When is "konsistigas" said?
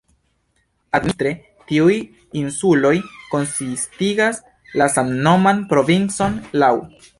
3.35-4.41